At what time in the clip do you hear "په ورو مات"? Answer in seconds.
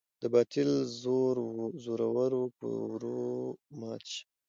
2.57-4.03